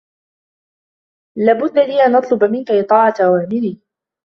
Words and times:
لا 1.37 1.53
بد 1.53 1.77
لي 1.79 2.05
أن 2.05 2.15
أطلب 2.15 2.43
منك 2.43 2.71
إطاعة 2.71 3.15
أوامري. 3.21 3.81